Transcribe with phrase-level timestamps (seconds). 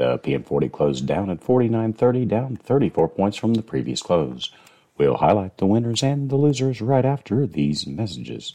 [0.00, 4.50] The PM40 closed down at 49.30, down 34 points from the previous close.
[4.96, 8.54] We'll highlight the winners and the losers right after these messages.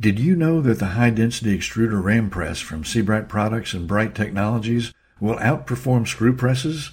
[0.00, 4.16] Did you know that the high density extruder ram press from Sebright Products and Bright
[4.16, 6.92] Technologies will outperform screw presses?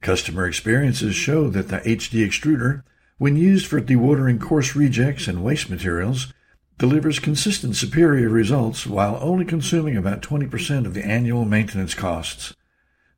[0.00, 2.82] Customer experiences show that the HD extruder,
[3.18, 6.32] when used for dewatering coarse rejects and waste materials,
[6.78, 12.54] delivers consistent superior results while only consuming about 20% of the annual maintenance costs.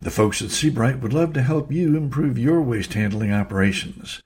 [0.01, 4.23] The folks at Sebright would love to help you improve your waste handling operations.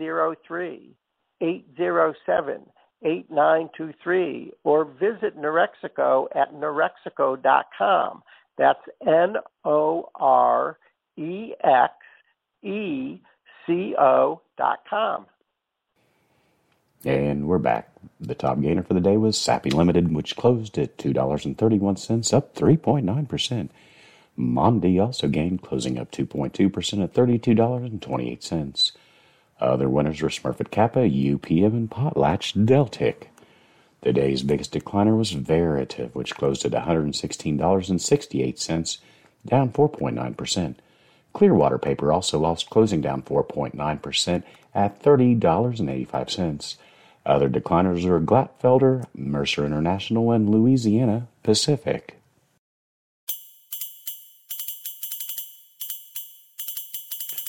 [0.00, 0.94] 803
[1.40, 2.62] 807
[3.04, 8.22] 8923 or visit Norexeco at norexeco.com.
[8.56, 10.78] That's N O R
[11.16, 11.94] E X
[12.62, 13.20] E
[13.66, 15.26] C O dot com.
[17.04, 17.90] And we're back.
[18.20, 23.68] The top gainer for the day was Sappi Limited, which closed at $2.31, up 3.9%.
[24.36, 28.92] Mondi also gained, closing up 2.2% at $32.28.
[29.60, 33.32] Other winners were Smurfit Kappa, UPM, and Potlatch Deltic.
[34.02, 38.98] The day's biggest decliner was Veritiv, which closed at $116.68,
[39.44, 40.74] down 4.9%.
[41.32, 44.42] Clearwater Paper also lost, closing down 4.9%
[44.74, 46.76] at $30.85.
[47.26, 52.17] Other decliners were Glatfelter, Mercer International, and Louisiana Pacific.